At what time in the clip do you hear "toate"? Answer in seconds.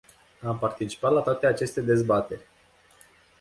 1.21-1.45